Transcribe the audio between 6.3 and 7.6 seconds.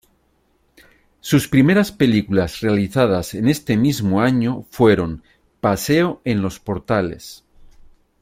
los Portales¨.